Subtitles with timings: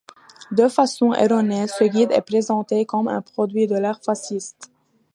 [0.49, 4.71] De façon erronée, ce guide est présenté comme un produit de l'ère fasciste.